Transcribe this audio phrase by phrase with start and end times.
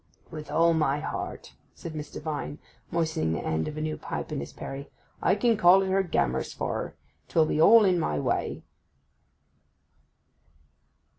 [0.31, 2.19] 'With all my heart,' said Mr.
[2.19, 2.57] Vine,
[2.89, 4.89] moistening the end of a new pipe in his perry.
[5.21, 8.63] 'I can call at her grammer's for her—'twill be all in my way.